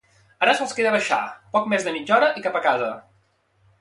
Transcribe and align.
Ara 0.45 0.53
sols 0.61 0.71
queda 0.77 0.93
baixar, 0.95 1.19
poc 1.57 1.69
més 1.75 1.85
de 1.89 1.93
mitja 1.99 2.17
hora 2.17 2.31
i 2.41 2.47
cap 2.47 2.59
a 2.61 2.63
casa. 2.69 2.89